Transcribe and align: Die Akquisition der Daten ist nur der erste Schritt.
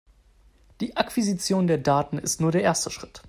Die 0.79 0.97
Akquisition 0.97 1.67
der 1.67 1.77
Daten 1.77 2.17
ist 2.17 2.41
nur 2.41 2.51
der 2.51 2.63
erste 2.63 2.89
Schritt. 2.89 3.19